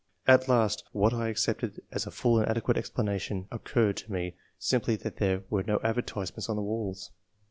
[0.25, 4.95] At last, what I accept as a fall and adequate explanation, occurred to me; simply
[4.95, 7.11] that there were no advertisements on the walls.